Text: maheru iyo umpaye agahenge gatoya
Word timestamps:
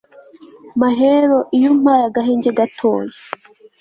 maheru 0.81 1.39
iyo 1.57 1.67
umpaye 1.73 2.03
agahenge 2.09 2.49
gatoya 2.57 3.15